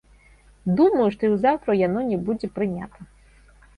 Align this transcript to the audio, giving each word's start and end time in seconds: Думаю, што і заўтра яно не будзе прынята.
Думаю, 0.79 1.05
што 1.15 1.21
і 1.29 1.37
заўтра 1.43 1.77
яно 1.87 1.99
не 2.11 2.17
будзе 2.31 2.47
прынята. 2.57 2.99